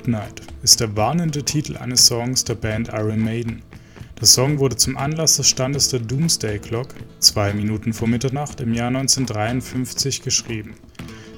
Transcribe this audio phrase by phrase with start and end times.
[0.00, 3.60] Midnight ist der warnende Titel eines Songs der Band Iron Maiden.
[4.18, 8.72] Der Song wurde zum Anlass des Standes der Doomsday Clock, zwei Minuten vor Mitternacht im
[8.72, 10.72] Jahr 1953, geschrieben.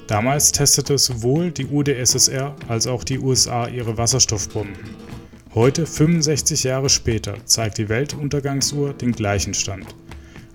[0.07, 4.95] Damals testete sowohl die UdSSR als auch die USA ihre Wasserstoffbomben.
[5.53, 9.93] Heute, 65 Jahre später, zeigt die Weltuntergangsuhr den gleichen Stand.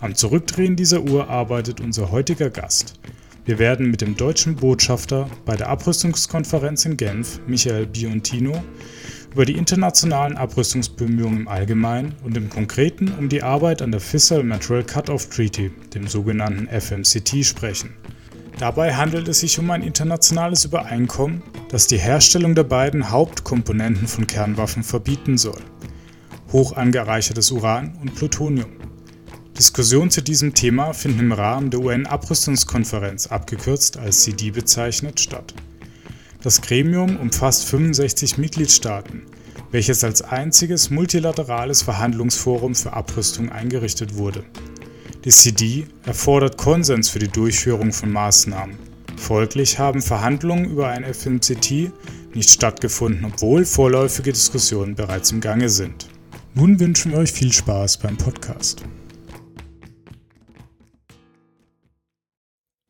[0.01, 2.95] Am Zurückdrehen dieser Uhr arbeitet unser heutiger Gast.
[3.49, 8.63] Wir werden mit dem deutschen Botschafter bei der Abrüstungskonferenz in Genf, Michael Biontino,
[9.33, 14.43] über die internationalen Abrüstungsbemühungen im Allgemeinen und im Konkreten um die Arbeit an der Fissile
[14.43, 17.95] Material Cut-off Treaty, dem sogenannten FMCT, sprechen.
[18.59, 24.27] Dabei handelt es sich um ein internationales Übereinkommen, das die Herstellung der beiden Hauptkomponenten von
[24.27, 25.63] Kernwaffen verbieten soll:
[26.53, 28.88] hoch angereichertes Uran und Plutonium.
[29.59, 35.53] Diskussionen zu diesem Thema finden im Rahmen der UN-Abrüstungskonferenz, abgekürzt als CD bezeichnet, statt.
[36.45, 39.23] Das Gremium umfasst 65 Mitgliedstaaten,
[39.73, 44.45] welches als einziges multilaterales Verhandlungsforum für Abrüstung eingerichtet wurde.
[45.25, 48.77] Die CD erfordert Konsens für die Durchführung von Maßnahmen.
[49.17, 51.91] Folglich haben Verhandlungen über ein FMCT
[52.33, 56.07] nicht stattgefunden, obwohl vorläufige Diskussionen bereits im Gange sind.
[56.55, 58.85] Nun wünschen wir euch viel Spaß beim Podcast.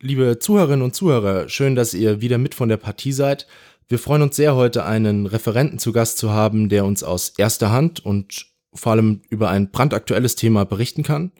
[0.01, 3.47] Liebe Zuhörerinnen und Zuhörer, schön, dass ihr wieder mit von der Partie seid.
[3.89, 7.69] Wir freuen uns sehr, heute einen Referenten zu Gast zu haben, der uns aus erster
[7.73, 11.33] Hand und vor allem über ein brandaktuelles Thema berichten kann.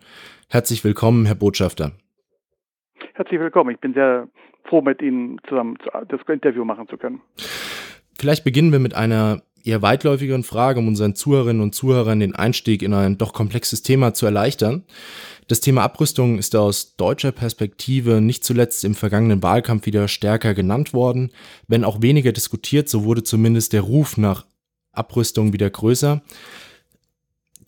[0.49, 1.93] Herzlich willkommen, Herr Botschafter.
[3.13, 3.69] Herzlich willkommen.
[3.69, 4.27] Ich bin sehr
[4.65, 5.77] froh, mit Ihnen zusammen
[6.09, 7.21] das Interview machen zu können.
[8.19, 12.81] Vielleicht beginnen wir mit einer eher weitläufigeren Frage, um unseren Zuhörerinnen und Zuhörern den Einstieg
[12.81, 14.83] in ein doch komplexes Thema zu erleichtern.
[15.47, 20.93] Das Thema Abrüstung ist aus deutscher Perspektive nicht zuletzt im vergangenen Wahlkampf wieder stärker genannt
[20.93, 21.31] worden.
[21.67, 24.45] Wenn auch weniger diskutiert, so wurde zumindest der Ruf nach
[24.91, 26.21] Abrüstung wieder größer.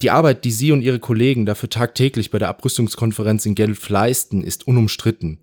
[0.02, 4.44] Die Arbeit, die Sie und Ihre Kollegen dafür tagtäglich bei der Abrüstungskonferenz in Genf leisten,
[4.44, 5.40] ist unumstritten.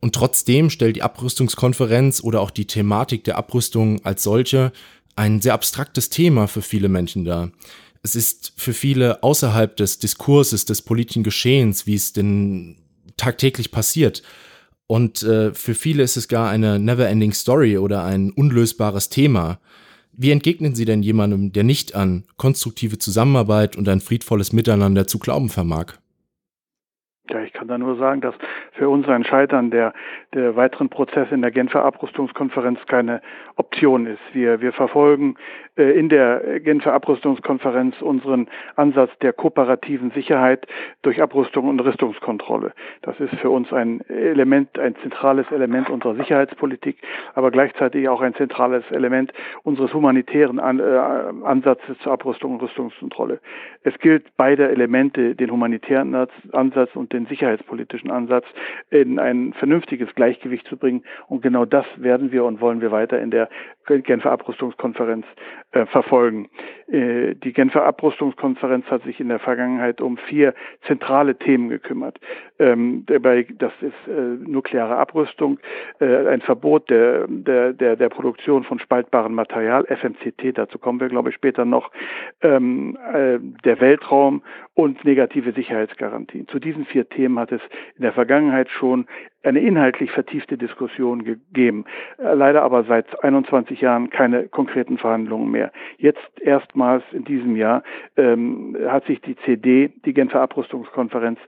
[0.00, 4.72] Und trotzdem stellt die Abrüstungskonferenz oder auch die Thematik der Abrüstung als solche
[5.16, 7.50] ein sehr abstraktes Thema für viele Menschen dar
[8.02, 12.76] es ist für viele außerhalb des Diskurses, des politischen Geschehens, wie es denn
[13.16, 14.22] tagtäglich passiert.
[14.86, 19.60] Und äh, für viele ist es gar eine never-ending Story oder ein unlösbares Thema.
[20.12, 25.18] Wie entgegnen Sie denn jemandem, der nicht an konstruktive Zusammenarbeit und ein friedvolles Miteinander zu
[25.18, 25.99] glauben vermag?
[27.32, 28.34] Ja, ich kann da nur sagen, dass
[28.72, 29.92] für uns ein Scheitern der,
[30.34, 33.22] der weiteren Prozesse in der Genfer Abrüstungskonferenz keine
[33.56, 34.20] Option ist.
[34.32, 35.36] Wir, wir verfolgen
[35.82, 40.66] in der Genfer Abrüstungskonferenz unseren Ansatz der kooperativen Sicherheit
[41.02, 42.72] durch Abrüstung und Rüstungskontrolle.
[43.02, 46.98] Das ist für uns ein Element, ein zentrales Element unserer Sicherheitspolitik,
[47.34, 49.32] aber gleichzeitig auch ein zentrales Element
[49.62, 50.82] unseres humanitären An äh,
[51.44, 53.40] Ansatzes zur Abrüstung und Rüstungskontrolle.
[53.82, 56.14] Es gilt, beide Elemente, den humanitären
[56.52, 58.44] Ansatz und den sicherheitspolitischen Ansatz,
[58.90, 61.04] in ein vernünftiges Gleichgewicht zu bringen.
[61.28, 63.48] Und genau das werden wir und wollen wir weiter in der
[63.86, 65.26] Genfer Abrüstungskonferenz
[65.72, 66.48] äh, verfolgen.
[66.88, 72.18] Äh, die Genfer Abrüstungskonferenz hat sich in der Vergangenheit um vier zentrale Themen gekümmert.
[72.58, 75.58] Ähm, dabei, das ist äh, nukleare Abrüstung,
[76.00, 81.28] ein Verbot der, der, der, der Produktion von spaltbarem Material, FMCT, dazu kommen wir, glaube
[81.28, 81.90] ich, später noch,
[82.42, 84.42] ähm, äh, der Weltraum
[84.74, 86.48] und negative Sicherheitsgarantien.
[86.48, 87.60] Zu diesen vier Themen hat es
[87.96, 89.06] in der Vergangenheit schon
[89.42, 91.84] eine inhaltlich vertiefte Diskussion gegeben.
[92.18, 95.72] Äh, leider aber seit 21 Jahren keine konkreten Verhandlungen mehr.
[95.98, 97.82] Jetzt erstmals in diesem Jahr
[98.16, 101.38] ähm, hat sich die CD, die Genfer Abrüstungskonferenz,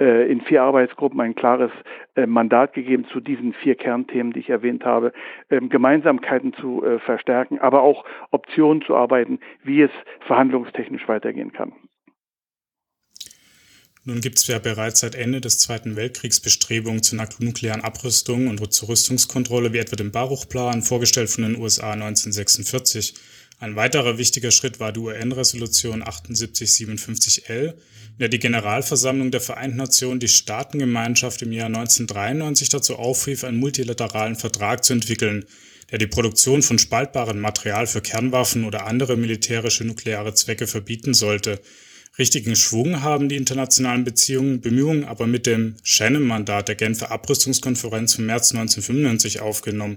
[0.00, 1.70] äh, in vier Arbeitsgruppen ein klares
[2.14, 5.12] äh, Mandat gegeben zu diesen vier Kernthemen, die ich erwähnt habe,
[5.50, 9.90] ähm, Gemeinsamkeiten zu äh, verstärken, aber auch Optionen zu arbeiten, wie es
[10.26, 11.72] verhandlungstechnisch weitergehen kann.
[14.04, 18.72] Nun gibt es ja bereits seit Ende des Zweiten Weltkriegs Bestrebungen zur nuklearen Abrüstung und
[18.72, 23.14] zur Rüstungskontrolle, wie etwa den Baruch-Plan, vorgestellt von den USA 1946.
[23.60, 30.18] Ein weiterer wichtiger Schritt war die UN-Resolution 7857L, in der die Generalversammlung der Vereinten Nationen
[30.18, 35.44] die Staatengemeinschaft im Jahr 1993 dazu aufrief, einen multilateralen Vertrag zu entwickeln,
[35.92, 41.60] der die Produktion von spaltbarem Material für Kernwaffen oder andere militärische nukleare Zwecke verbieten sollte
[42.18, 48.26] Richtigen Schwung haben die internationalen Beziehungen, Bemühungen aber mit dem Shannon-Mandat der Genfer Abrüstungskonferenz vom
[48.26, 49.96] März 1995 aufgenommen.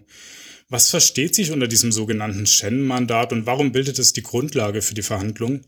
[0.69, 5.01] Was versteht sich unter diesem sogenannten Shannon-Mandat und warum bildet es die Grundlage für die
[5.01, 5.65] Verhandlungen?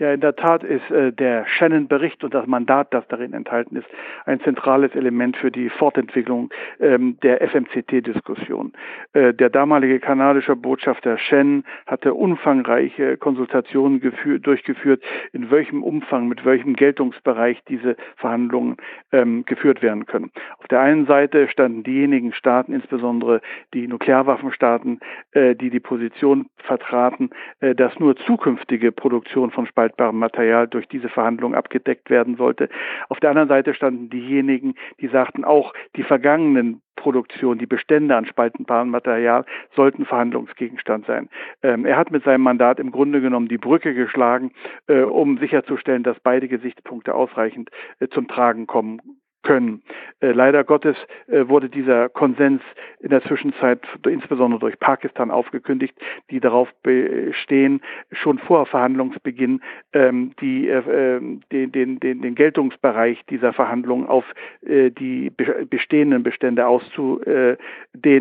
[0.00, 3.86] Ja, in der Tat ist äh, der Shannon-Bericht und das Mandat, das darin enthalten ist,
[4.24, 6.48] ein zentrales Element für die Fortentwicklung
[6.80, 8.72] ähm, der FMCT-Diskussion.
[9.12, 14.00] Äh, der damalige kanadische Botschafter Shannon hatte umfangreiche Konsultationen
[14.40, 15.02] durchgeführt,
[15.34, 18.78] in welchem Umfang, mit welchem Geltungsbereich diese Verhandlungen
[19.12, 20.30] ähm, geführt werden können.
[20.60, 23.42] Auf der einen Seite standen diejenigen Staaten, insbesondere
[23.74, 25.00] die Nuklearwaffenstaaten,
[25.32, 27.28] äh, die die Position vertraten,
[27.60, 32.68] äh, dass nur zukünftige Produktion von spaltbarem Material durch diese Verhandlungen abgedeckt werden sollte.
[33.08, 38.26] Auf der anderen Seite standen diejenigen, die sagten, auch die vergangenen Produktion, die Bestände an
[38.26, 39.44] spaltenbarem Material
[39.74, 41.28] sollten Verhandlungsgegenstand sein.
[41.62, 44.52] Ähm, er hat mit seinem Mandat im Grunde genommen die Brücke geschlagen,
[44.86, 47.70] äh, um sicherzustellen, dass beide Gesichtspunkte ausreichend
[48.00, 49.00] äh, zum Tragen kommen
[49.42, 49.82] können.
[50.20, 50.96] Äh, leider Gottes
[51.28, 52.62] äh, wurde dieser Konsens
[53.00, 55.94] in der Zwischenzeit insbesondere durch Pakistan aufgekündigt,
[56.30, 57.80] die darauf bestehen,
[58.12, 59.60] schon vor Verhandlungsbeginn
[59.92, 64.24] ähm, die, äh, ähm, den, den, den, den Geltungsbereich dieser Verhandlungen auf
[64.62, 67.58] äh, die be bestehenden Bestände auszudehnen,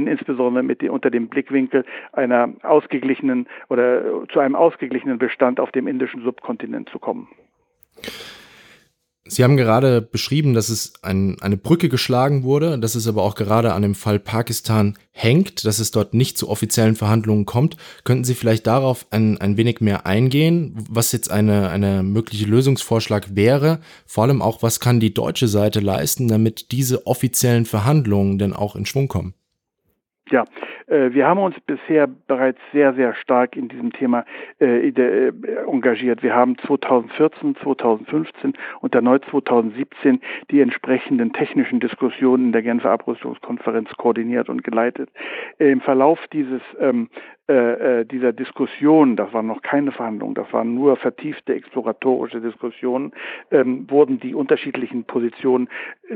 [0.07, 5.87] insbesondere mit den, unter dem Blickwinkel einer ausgeglichenen oder zu einem ausgeglichenen Bestand auf dem
[5.87, 7.27] indischen Subkontinent zu kommen.
[9.29, 13.35] Sie haben gerade beschrieben, dass es ein, eine Brücke geschlagen wurde, dass es aber auch
[13.35, 17.77] gerade an dem Fall Pakistan hängt, dass es dort nicht zu offiziellen Verhandlungen kommt.
[18.03, 23.35] Könnten Sie vielleicht darauf ein, ein wenig mehr eingehen, was jetzt eine, eine mögliche Lösungsvorschlag
[23.35, 23.81] wäre?
[24.05, 28.75] Vor allem auch, was kann die deutsche Seite leisten, damit diese offiziellen Verhandlungen denn auch
[28.75, 29.35] in Schwung kommen?
[30.31, 30.45] Ja,
[30.87, 34.25] äh, wir haben uns bisher bereits sehr, sehr stark in diesem Thema
[34.59, 35.31] äh, äh
[35.67, 36.21] engagiert.
[36.21, 40.21] Wir haben 2014, 2015 und erneut 2017
[40.51, 45.09] die entsprechenden technischen Diskussionen in der Genfer Abrüstungskonferenz koordiniert und geleitet.
[45.57, 47.09] Im Verlauf dieses ähm,
[47.49, 53.11] äh, äh, dieser Diskussion, das waren noch keine Verhandlungen, das waren nur vertiefte exploratorische Diskussionen,
[53.49, 55.67] ähm, wurden die unterschiedlichen Positionen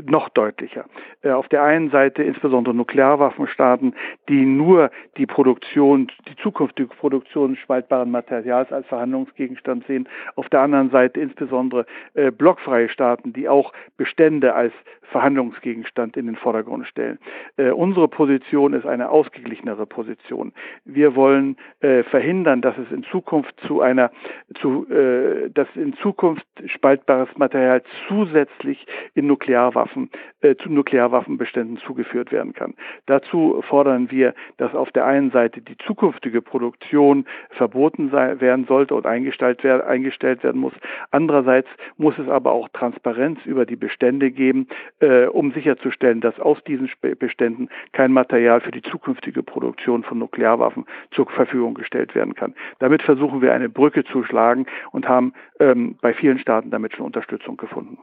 [0.04, 0.84] noch deutlicher.
[1.22, 3.96] Äh, auf der einen Seite insbesondere Nuklearwaffenstaaten,
[4.28, 10.08] die nur die Produktion, die zukünftige Produktion spaltbaren Materials als Verhandlungsgegenstand sehen.
[10.36, 11.84] Auf der anderen Seite insbesondere
[12.14, 14.72] äh, blockfreie Staaten, die auch Bestände als
[15.10, 17.18] Verhandlungsgegenstand in den Vordergrund stellen.
[17.56, 20.52] Äh, unsere Position ist eine ausgeglichenere Position.
[20.84, 24.10] Wir wollen äh, verhindern, dass es in Zukunft zu einer,
[24.60, 30.10] zu, äh, dass in Zukunft spaltbares Material zusätzlich in Nuklearwaffen,
[30.40, 32.74] äh, zu Nuklearwaffenbeständen zugeführt werden kann.
[33.06, 38.94] Dazu fordern wir, dass auf der einen Seite die zukünftige Produktion verboten sei, werden sollte
[38.94, 40.74] und eingestellt, wer eingestellt werden muss.
[41.10, 44.68] Andererseits muss es aber auch Transparenz über die Bestände geben,
[45.00, 50.86] äh, um sicherzustellen, dass aus diesen Beständen kein Material für die zukünftige Produktion von Nuklearwaffen
[51.10, 52.54] zur Verfügung gestellt werden kann.
[52.78, 57.06] Damit versuchen wir eine Brücke zu schlagen und haben ähm, bei vielen Staaten damit schon
[57.06, 57.98] Unterstützung gefunden.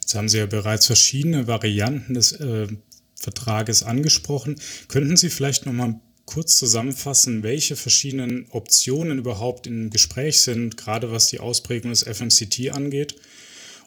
[0.00, 2.66] Jetzt haben Sie ja bereits verschiedene Varianten des äh,
[3.14, 4.56] Vertrages angesprochen.
[4.88, 11.10] Könnten Sie vielleicht noch mal kurz zusammenfassen, welche verschiedenen Optionen überhaupt im Gespräch sind, gerade
[11.10, 13.16] was die Ausprägung des FMCT angeht?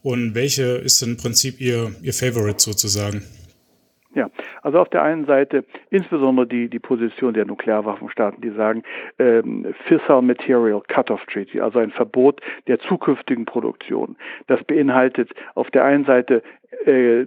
[0.05, 3.23] Und welche ist im Prinzip Ihr, Ihr Favorite sozusagen?
[4.13, 4.29] Ja,
[4.61, 8.83] also auf der einen Seite insbesondere die, die Position der Nuklearwaffenstaaten, die sagen,
[9.17, 14.15] ähm, Fissile Material Cut-off Treaty, also ein Verbot der zukünftigen Produktion.
[14.45, 16.43] Das beinhaltet auf der einen Seite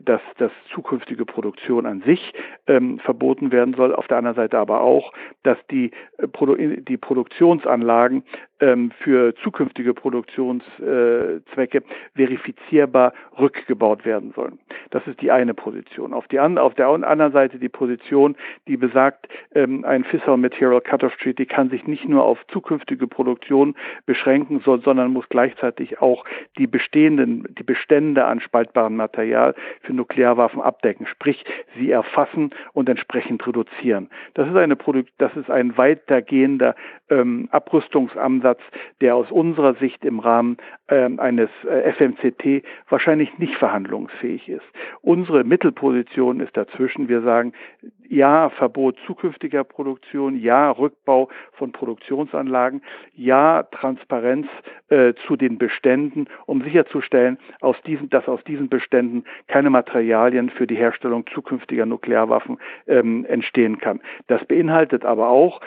[0.04, 2.32] dass, dass zukünftige Produktion an sich
[2.66, 5.12] ähm, verboten werden soll, auf der anderen Seite aber auch,
[5.42, 8.22] dass die, äh, die Produktionsanlagen
[8.60, 11.82] ähm, für zukünftige Produktionszwecke
[12.14, 14.58] verifizierbar rückgebaut werden sollen.
[14.90, 16.12] Das ist die eine Position.
[16.12, 18.36] Auf, die an, auf der anderen Seite die Position,
[18.66, 23.74] die besagt, ähm, ein Fissile Material Cut-off Treaty kann sich nicht nur auf zukünftige Produktion
[24.06, 26.24] beschränken, soll, sondern muss gleichzeitig auch
[26.56, 28.96] die bestehenden, die Bestände an spaltbarem
[29.38, 31.44] Material für Nuklearwaffen abdecken, sprich
[31.76, 34.10] sie erfassen und entsprechend reduzieren.
[34.34, 36.74] Das ist eine Produkt, das ist ein weitergehender
[37.10, 38.60] ähm, Abrüstungsansatz,
[39.00, 40.56] der aus unserer Sicht im Rahmen
[40.88, 44.64] eines äh, FMCT wahrscheinlich nicht verhandlungsfähig ist.
[45.02, 47.08] Unsere Mittelposition ist dazwischen.
[47.08, 47.52] Wir sagen,
[48.08, 52.82] ja, Verbot zukünftiger Produktion, ja, Rückbau von Produktionsanlagen,
[53.14, 54.46] ja, Transparenz
[54.88, 60.66] äh, zu den Beständen, um sicherzustellen, aus diesen, dass aus diesen Beständen keine Materialien für
[60.66, 64.00] die Herstellung zukünftiger Nuklearwaffen ähm, entstehen kann.
[64.26, 65.60] Das beinhaltet aber auch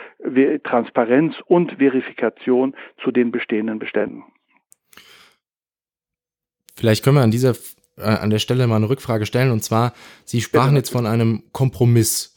[0.64, 4.24] Transparenz und Verifikation zu den bestehenden Beständen.
[6.82, 7.54] Vielleicht können wir an dieser
[7.96, 9.52] äh, an der Stelle mal eine Rückfrage stellen.
[9.52, 12.34] Und zwar Sie sprachen jetzt von einem Kompromiss.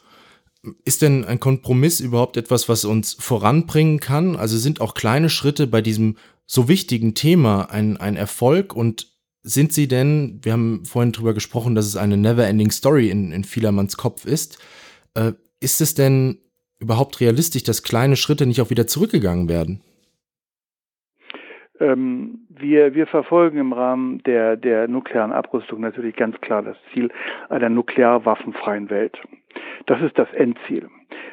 [0.84, 4.36] Ist denn ein Kompromiss überhaupt etwas, was uns voranbringen kann?
[4.36, 8.76] Also sind auch kleine Schritte bei diesem so wichtigen Thema ein, ein Erfolg?
[8.76, 9.08] Und
[9.42, 13.46] sind Sie denn, wir haben vorhin drüber gesprochen, dass es eine never-ending Story in, in
[13.46, 14.60] vielermanns Kopf ist,
[15.16, 16.38] äh, ist es denn
[16.78, 19.82] überhaupt realistisch, dass kleine Schritte nicht auch wieder zurückgegangen werden?
[21.80, 27.10] Ähm, wir, wir verfolgen im Rahmen der, der nuklearen Abrüstung natürlich ganz klar das Ziel
[27.50, 29.18] einer nuklearwaffenfreien Welt.
[29.86, 30.90] Das ist das Endziel.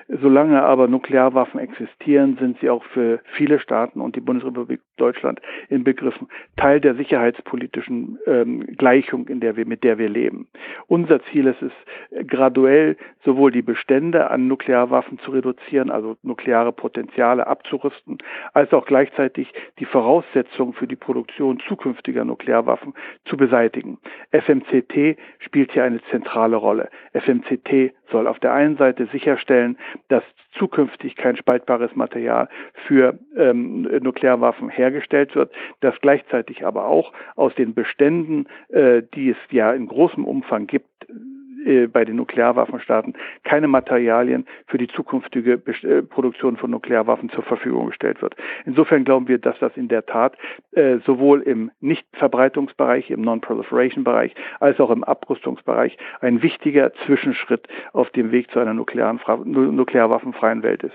[0.08, 6.28] Solange aber Nuklearwaffen existieren, sind sie auch für viele Staaten und die Bundesrepublik Deutschland inbegriffen,
[6.56, 10.48] Teil der sicherheitspolitischen ähm, Gleichung, in der wir, mit der wir leben.
[10.86, 11.72] Unser Ziel ist es,
[12.26, 18.18] graduell sowohl die Bestände an Nuklearwaffen zu reduzieren, also nukleare Potenziale abzurüsten,
[18.52, 22.94] als auch gleichzeitig die Voraussetzungen für die Produktion zukünftiger Nuklearwaffen
[23.24, 23.98] zu beseitigen.
[24.30, 26.90] FMCT spielt hier eine zentrale Rolle.
[27.12, 30.24] FMCT soll auf der einen Seite sicherstellen, dass
[30.58, 32.48] zukünftig kein spaltbares Material
[32.86, 39.36] für ähm, Nuklearwaffen hergestellt wird, dass gleichzeitig aber auch aus den Beständen, äh, die es
[39.50, 40.86] ja in großem Umfang gibt,
[41.64, 43.14] äh, bei den Nuklearwaffenstaaten
[43.44, 48.34] keine Materialien für die zukünftige äh, Produktion von Nuklearwaffen zur Verfügung gestellt wird.
[48.64, 50.36] Insofern glauben wir, dass das in der Tat
[50.72, 58.32] äh, sowohl im Nichtverbreitungsbereich, im Non-Proliferation-Bereich, als auch im Abrüstungsbereich ein wichtiger Zwischenschritt auf dem
[58.32, 60.94] Weg zu einer nuklearen, nuklearwaffenfreien Welt ist.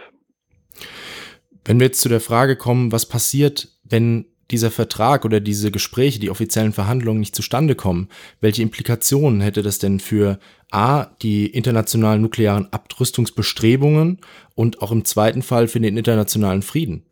[1.65, 6.19] Wenn wir jetzt zu der Frage kommen, was passiert, wenn dieser Vertrag oder diese Gespräche,
[6.19, 8.09] die offiziellen Verhandlungen nicht zustande kommen,
[8.41, 10.39] welche Implikationen hätte das denn für
[10.71, 14.19] A, die internationalen nuklearen Abrüstungsbestrebungen
[14.55, 17.03] und auch im zweiten Fall für den internationalen Frieden?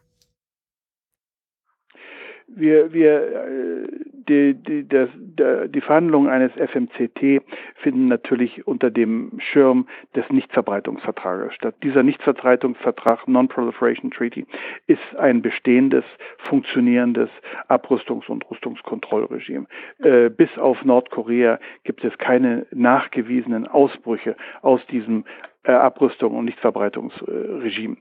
[2.47, 3.87] Wir, wir äh,
[4.29, 7.43] die, die, das, die Verhandlungen eines FMCT
[7.75, 11.75] finden natürlich unter dem Schirm des Nichtverbreitungsvertrages statt.
[11.83, 14.45] Dieser Nichtverbreitungsvertrag, Non-Proliferation Treaty,
[14.87, 16.05] ist ein bestehendes,
[16.37, 17.29] funktionierendes
[17.67, 19.67] Abrüstungs- und Rüstungskontrollregime.
[19.99, 27.97] Äh, bis auf Nordkorea gibt es keine nachgewiesenen Ausbrüche aus diesem äh, Abrüstung und Nichtverbreitungsregime.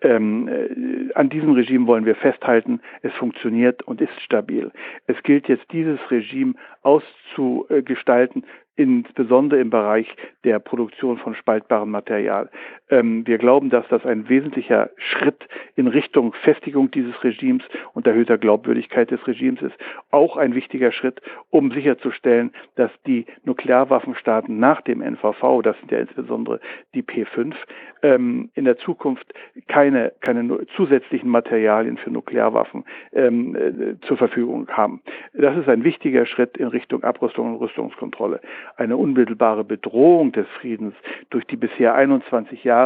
[0.00, 2.80] Ähm, äh, an diesem Regime wollen wir festhalten.
[3.02, 4.70] Es funktioniert und ist stabil.
[5.06, 8.44] Es gilt jetzt, dieses Regime auszugestalten
[8.78, 10.06] insbesondere im Bereich
[10.44, 12.48] der Produktion von spaltbarem Material.
[12.90, 18.38] Ähm, wir glauben, dass das ein wesentlicher Schritt in Richtung Festigung dieses Regimes und erhöhter
[18.38, 19.74] Glaubwürdigkeit des Regimes ist.
[20.10, 25.98] Auch ein wichtiger Schritt, um sicherzustellen, dass die Nuklearwaffenstaaten nach dem NVV, das sind ja
[25.98, 26.60] insbesondere
[26.94, 27.54] die P5,
[28.02, 29.32] ähm, in der Zukunft
[29.66, 35.02] keine, keine zusätzlichen Materialien für Nuklearwaffen ähm, äh, zur Verfügung haben.
[35.34, 38.40] Das ist ein wichtiger Schritt in Richtung Abrüstung und Rüstungskontrolle
[38.76, 40.94] eine unmittelbare Bedrohung des Friedens
[41.30, 42.77] durch die bisher 21 Jahre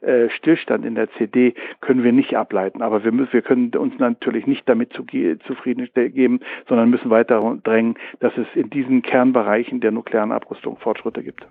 [0.00, 2.82] äh, Stillstand in der CD können wir nicht ableiten.
[2.82, 5.04] Aber wir, müssen, wir können uns natürlich nicht damit zu,
[5.46, 11.22] zufrieden geben, sondern müssen weiter drängen, dass es in diesen Kernbereichen der nuklearen Abrüstung Fortschritte
[11.22, 11.46] gibt.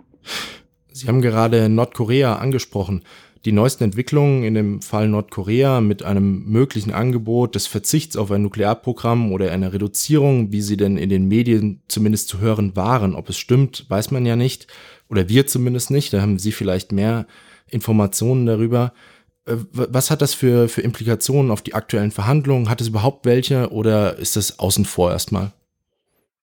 [0.91, 3.03] Sie haben gerade Nordkorea angesprochen
[3.47, 8.41] die neuesten Entwicklungen in dem Fall Nordkorea mit einem möglichen Angebot des Verzichts auf ein
[8.41, 13.15] Nuklearprogramm oder einer Reduzierung, wie sie denn in den Medien zumindest zu hören waren.
[13.15, 14.67] Ob es stimmt, weiß man ja nicht.
[15.09, 16.11] Oder wir zumindest nicht.
[16.11, 17.25] Da haben Sie vielleicht mehr
[17.69, 18.93] Informationen darüber.
[19.45, 22.69] Äh, was hat das für, für Implikationen auf die aktuellen Verhandlungen?
[22.69, 25.51] Hat es überhaupt welche oder ist das außen vor erstmal?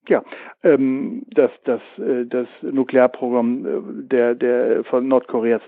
[0.07, 0.23] Ja,
[0.65, 5.61] ähm, das, das, äh, das Nuklearprogramm äh, der, der, von Nordkoreas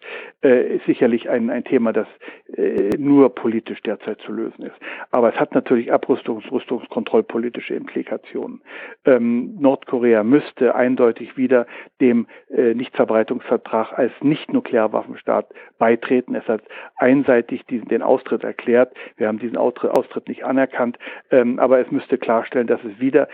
[0.44, 2.08] äh, ist sicherlich ein, ein Thema, das
[2.56, 4.76] äh, nur politisch derzeit zu lösen ist.
[5.12, 8.62] Aber es hat natürlich Abrüstungs-, Rüstungskontrollpolitische Implikationen.
[9.06, 11.68] Ähm, Nordkorea müsste eindeutig wieder
[12.02, 16.34] dem äh, Nichtverbreitungsvertrag als Nicht-Nuklearwaffenstaat beitreten.
[16.34, 16.64] Es hat
[16.96, 18.96] einseitig diesen, den Austritt erklärt.
[19.18, 20.98] Wir haben diesen Austritt nicht anerkannt.
[21.30, 23.28] Ähm, aber es müsste klarstellen, dass es wieder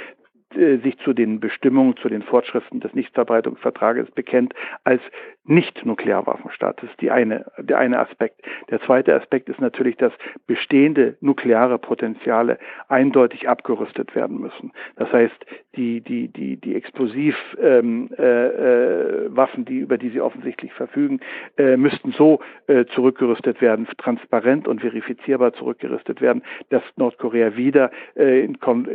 [0.55, 5.01] äh, sich zu den Bestimmungen, zu den Fortschriften des Nichtverbreitungsvertrages bekennt als
[5.45, 6.81] Nicht-Nuklearwaffenstaat.
[6.81, 8.41] Das ist die eine, der eine Aspekt.
[8.69, 10.13] Der zweite Aspekt ist natürlich, dass
[10.47, 12.57] bestehende nukleare Potenziale
[12.87, 14.71] eindeutig abgerüstet werden müssen.
[14.95, 15.45] Das heißt,
[15.75, 21.19] die, die, die, die Explosivwaffen, ähm, äh, äh, die, über die sie offensichtlich verfügen,
[21.57, 22.39] äh, müssten so
[22.93, 28.47] zurückgerüstet werden, transparent und verifizierbar zurückgerüstet werden, dass Nordkorea wieder äh,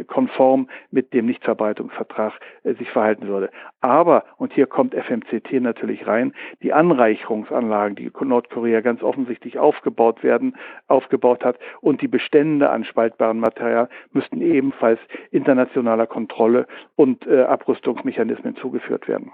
[0.06, 3.50] konform mit dem nicht Nichtverbreitungsvertrag äh, sich verhalten würde.
[3.81, 10.57] Aber, und hier kommt FMCT natürlich rein, die Anreicherungsanlagen, die Nordkorea ganz offensichtlich aufgebaut werden,
[10.87, 15.00] aufgebaut hat und die Bestände an spaltbarem Material müssten ebenfalls
[15.31, 19.33] internationaler Kontrolle und äh, Abrüstungsmechanismen zugeführt werden.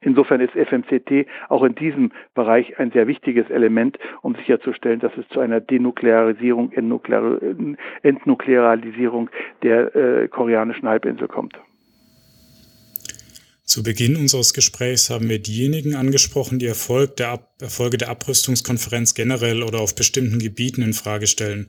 [0.00, 5.26] Insofern ist FMCT auch in diesem Bereich ein sehr wichtiges Element, um sicherzustellen, dass es
[5.30, 6.70] zu einer Denuklearisierung,
[8.02, 9.30] Entnuklearisierung
[9.62, 11.58] der äh, koreanischen Halbinsel kommt.
[13.64, 19.64] Zu Beginn unseres Gesprächs haben wir diejenigen angesprochen, die Erfolg der Erfolge der Abrüstungskonferenz generell
[19.64, 21.68] oder auf bestimmten Gebieten in Frage stellen.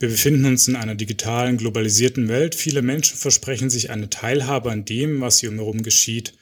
[0.00, 2.56] Wir befinden uns in einer digitalen, globalisierten Welt.
[2.56, 6.32] Viele Menschen versprechen sich eine Teilhabe an dem, was hier umherum geschieht.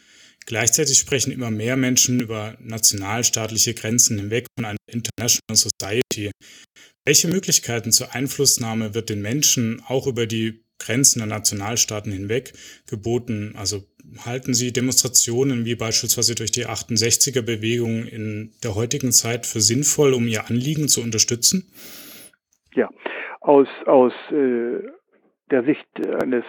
[0.48, 6.30] Gleichzeitig sprechen immer mehr Menschen über nationalstaatliche Grenzen hinweg von einer International Society.
[7.04, 12.54] Welche Möglichkeiten zur Einflussnahme wird den Menschen auch über die Grenzen der Nationalstaaten hinweg
[12.86, 13.56] geboten?
[13.58, 13.84] Also
[14.24, 20.14] halten Sie Demonstrationen wie beispielsweise durch die 68er Bewegung in der heutigen Zeit für sinnvoll,
[20.14, 21.70] um Ihr Anliegen zu unterstützen?
[22.74, 22.88] Ja,
[23.42, 24.80] aus, aus äh,
[25.50, 25.86] der Sicht
[26.22, 26.44] eines,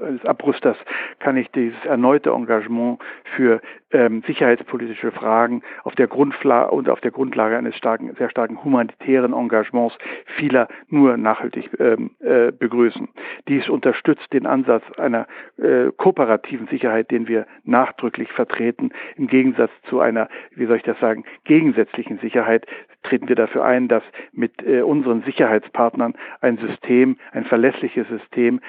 [0.00, 0.76] eines Abrüsters
[1.18, 2.98] kann ich dieses erneute Engagement
[3.36, 8.62] für ähm, sicherheitspolitische Fragen auf der Grundlage und auf der Grundlage eines starken, sehr starken
[8.62, 9.96] humanitären Engagements
[10.36, 13.08] vieler nur nachhaltig ähm, äh, begrüßen.
[13.48, 15.26] Dies unterstützt den Ansatz einer
[15.56, 20.98] äh, kooperativen Sicherheit, den wir nachdrücklich vertreten, im Gegensatz zu einer, wie soll ich das
[21.00, 22.66] sagen, gegensätzlichen Sicherheit,
[23.04, 24.02] treten wir dafür ein, dass
[24.32, 28.60] mit äh, unseren Sicherheitspartnern ein System, ein verlässliches System ähm,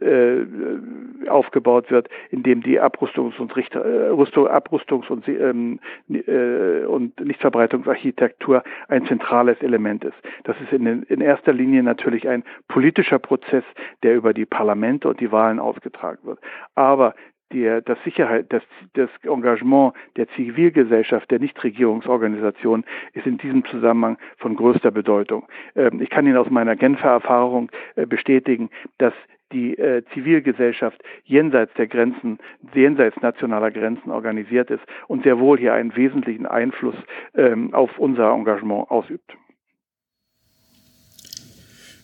[0.00, 6.84] äh, aufgebaut wird, in dem die Abrüstungs- und Richter, äh, Rüstung, Abrüstungs- und, ähm, äh,
[6.84, 10.16] und Nichtverbreitungsarchitektur ein zentrales Element ist.
[10.44, 13.64] Das ist in, in erster Linie natürlich ein politischer Prozess,
[14.02, 16.38] der über die Parlamente und die Wahlen ausgetragen wird.
[16.74, 17.14] Aber
[17.52, 18.62] die, das Sicherheit, das,
[18.94, 25.46] das Engagement der Zivilgesellschaft, der Nichtregierungsorganisationen ist in diesem Zusammenhang von größter Bedeutung.
[25.74, 29.14] Ähm, ich kann Ihnen aus meiner Genfer Erfahrung äh, bestätigen, dass
[29.52, 32.38] die äh, Zivilgesellschaft jenseits der Grenzen,
[32.74, 36.96] jenseits nationaler Grenzen organisiert ist und sehr wohl hier einen wesentlichen Einfluss
[37.34, 39.32] ähm, auf unser Engagement ausübt.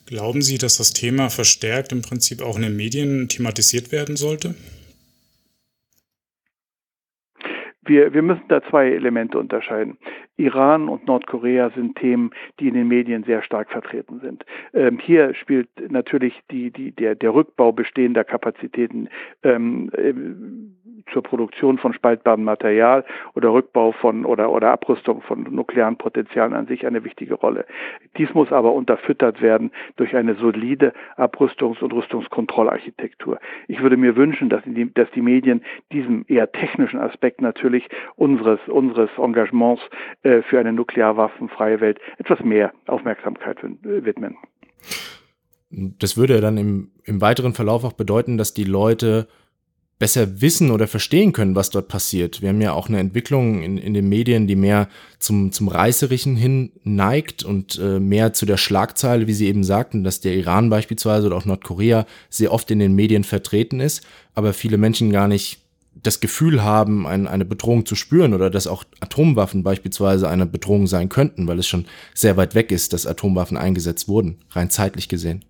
[0.07, 4.55] Glauben Sie, dass das Thema verstärkt im Prinzip auch in den Medien thematisiert werden sollte?
[7.85, 9.97] Wir, wir müssen da zwei Elemente unterscheiden.
[10.37, 14.45] Iran und Nordkorea sind Themen, die in den Medien sehr stark vertreten sind.
[14.73, 19.09] Ähm, hier spielt natürlich die, die, der, der Rückbau bestehender Kapazitäten
[19.43, 20.13] ähm, äh,
[21.11, 26.67] zur Produktion von spaltbarem Material oder Rückbau von oder, oder Abrüstung von nuklearen Potenzialen an
[26.67, 27.65] sich eine wichtige Rolle.
[28.17, 33.39] Dies muss aber unterfüttert werden durch eine solide Abrüstungs- und Rüstungskontrollarchitektur.
[33.67, 38.59] Ich würde mir wünschen, dass die, dass die Medien diesem eher technischen Aspekt natürlich unseres,
[38.67, 39.87] unseres Engagements
[40.25, 44.37] für eine nuklearwaffenfreie Welt etwas mehr Aufmerksamkeit widmen.
[45.69, 49.27] Das würde ja dann im, im weiteren Verlauf auch bedeuten, dass die Leute
[49.97, 52.41] besser wissen oder verstehen können, was dort passiert.
[52.41, 56.35] Wir haben ja auch eine Entwicklung in, in den Medien, die mehr zum, zum Reißerischen
[56.35, 60.69] hin neigt und äh, mehr zu der Schlagzeile, wie Sie eben sagten, dass der Iran
[60.69, 65.29] beispielsweise oder auch Nordkorea sehr oft in den Medien vertreten ist, aber viele Menschen gar
[65.29, 65.64] nicht
[66.05, 70.87] das Gefühl haben, ein, eine Bedrohung zu spüren oder dass auch Atomwaffen beispielsweise eine Bedrohung
[70.87, 75.09] sein könnten, weil es schon sehr weit weg ist, dass Atomwaffen eingesetzt wurden, rein zeitlich
[75.09, 75.45] gesehen.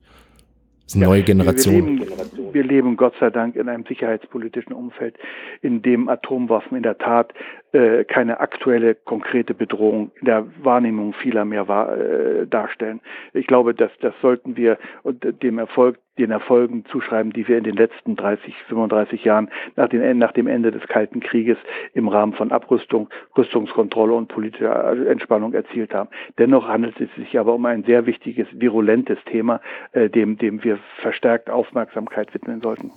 [0.86, 2.00] Das ist eine ja, neue Generation.
[2.00, 5.18] Wir leben, wir leben Gott sei Dank in einem sicherheitspolitischen Umfeld,
[5.64, 7.34] in dem Atomwaffen in der Tat
[7.76, 13.02] äh, keine aktuelle konkrete Bedrohung in der Wahrnehmung vieler mehr war, äh, darstellen.
[13.34, 17.76] Ich glaube, dass das sollten wir dem Erfolg den Erfolgen zuschreiben, die wir in den
[17.76, 21.58] letzten 30, 35 Jahren nach, den, nach dem Ende des Kalten Krieges
[21.94, 26.10] im Rahmen von Abrüstung, Rüstungskontrolle und politischer Entspannung erzielt haben.
[26.38, 29.60] Dennoch handelt es sich aber um ein sehr wichtiges, virulentes Thema,
[29.92, 32.92] äh, dem, dem wir verstärkt Aufmerksamkeit widmen sollten.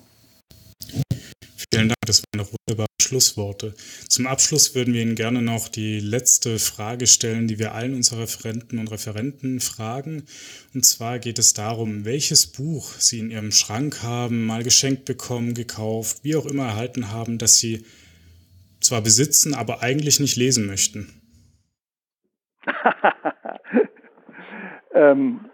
[1.79, 3.73] Vielen Dank, das waren noch wunderbare Schlussworte.
[4.09, 8.19] Zum Abschluss würden wir Ihnen gerne noch die letzte Frage stellen, die wir allen unseren
[8.19, 10.25] Referenten und Referenten fragen.
[10.75, 15.55] Und zwar geht es darum, welches Buch Sie in Ihrem Schrank haben, mal geschenkt bekommen,
[15.55, 17.85] gekauft, wie auch immer erhalten haben, das Sie
[18.81, 21.09] zwar besitzen, aber eigentlich nicht lesen möchten.
[24.97, 25.48] ähm,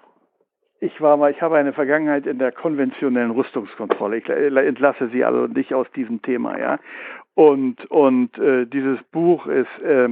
[0.85, 4.19] ich war mal, ich habe eine Vergangenheit in der konventionellen Rüstungskontrolle.
[4.19, 6.79] Ich entlasse Sie also nicht aus diesem Thema, ja.
[7.35, 10.09] Und, und äh, dieses Buch ist äh,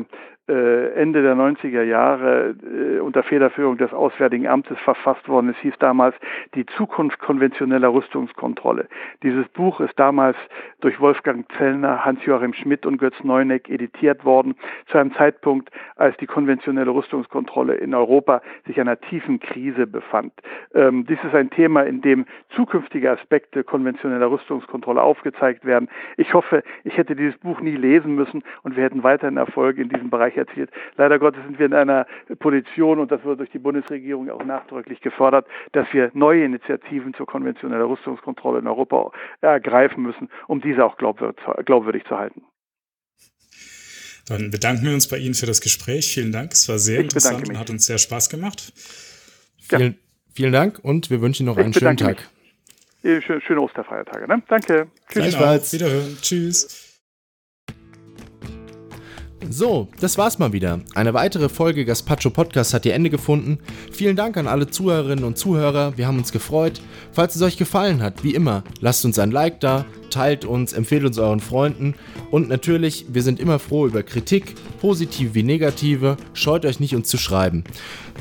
[0.49, 5.51] äh, Ende der 90er Jahre äh, unter Federführung des Auswärtigen Amtes verfasst worden.
[5.51, 6.17] Es hieß damals
[6.57, 8.89] Die Zukunft konventioneller Rüstungskontrolle.
[9.23, 10.37] Dieses Buch ist damals
[10.81, 14.57] durch Wolfgang Zellner, Hans-Joachim Schmidt und Götz Neuneck editiert worden,
[14.89, 20.33] zu einem Zeitpunkt, als die konventionelle Rüstungskontrolle in Europa sich einer tiefen Krise befand.
[20.75, 25.89] Ähm, dies ist ein Thema, in dem zukünftige Aspekte konventioneller Rüstungskontrolle aufgezeigt werden.
[26.17, 29.89] Ich hoffe, ich hätte dieses Buch nie lesen müssen und wir hätten weiterhin Erfolg in
[29.89, 30.71] diesem Bereich erzielt.
[30.97, 32.07] Leider Gottes sind wir in einer
[32.39, 37.27] Position, und das wird durch die Bundesregierung auch nachdrücklich gefordert, dass wir neue Initiativen zur
[37.27, 42.43] konventionellen Rüstungskontrolle in Europa ergreifen müssen, um diese auch glaubwürdig zu halten.
[44.29, 46.13] Dann bedanken wir uns bei Ihnen für das Gespräch.
[46.15, 46.53] Vielen Dank.
[46.53, 48.73] Es war sehr ich interessant und hat uns sehr Spaß gemacht.
[49.69, 49.99] Vielen,
[50.33, 52.29] vielen Dank und wir wünschen Ihnen noch einen schönen Tag.
[53.03, 54.29] Schöne Osterfeiertage.
[54.29, 54.43] Ne?
[54.49, 54.87] Danke.
[55.09, 55.73] Tschüss.
[55.73, 56.19] Wiederhören.
[56.23, 56.89] Tschüss.
[59.51, 60.81] So, das war's mal wieder.
[60.95, 63.59] Eine weitere Folge Gaspacho Podcast hat ihr Ende gefunden.
[63.91, 65.95] Vielen Dank an alle Zuhörerinnen und Zuhörer.
[65.97, 66.81] Wir haben uns gefreut.
[67.13, 71.05] Falls es euch gefallen hat, wie immer, lasst uns ein Like da, teilt uns, empfehlt
[71.05, 71.95] uns euren Freunden
[72.31, 76.17] und natürlich, wir sind immer froh über Kritik, positive wie negative.
[76.35, 77.65] Scheut euch nicht, uns zu schreiben.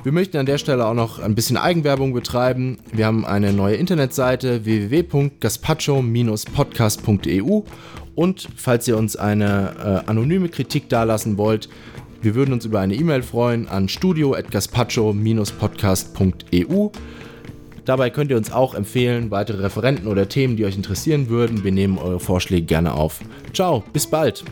[0.04, 2.80] Wir möchten an der Stelle auch noch ein bisschen Eigenwerbung betreiben.
[2.92, 7.64] Wir haben eine neue Internetseite www.gaspacho-podcast.eu
[8.22, 11.68] und falls ihr uns eine äh, anonyme Kritik dalassen wollt,
[12.22, 16.90] wir würden uns über eine E-Mail freuen an studio.gaspacho-podcast.eu.
[17.84, 21.64] Dabei könnt ihr uns auch empfehlen, weitere Referenten oder Themen, die euch interessieren würden.
[21.64, 23.22] Wir nehmen eure Vorschläge gerne auf.
[23.54, 24.44] Ciao, bis bald.